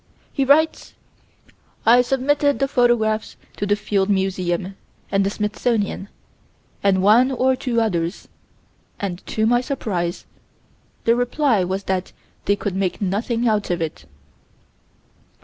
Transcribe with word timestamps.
He 0.33 0.45
writes: 0.45 0.95
"I 1.85 2.01
submitted 2.01 2.57
the 2.57 2.67
photographs 2.67 3.35
to 3.57 3.67
the 3.67 3.75
Field 3.75 4.09
Museum 4.09 4.75
and 5.11 5.23
the 5.23 5.29
Smithsonian 5.29 6.09
and 6.81 7.03
one 7.03 7.31
or 7.31 7.55
two 7.55 7.79
others, 7.79 8.27
and, 8.99 9.23
to 9.27 9.45
my 9.45 9.61
surprise, 9.61 10.25
the 11.03 11.15
reply 11.15 11.63
was 11.63 11.83
that 11.83 12.13
they 12.45 12.55
could 12.55 12.75
make 12.75 12.99
nothing 12.99 13.47
out 13.47 13.69
of 13.69 13.79
it." 13.79 14.05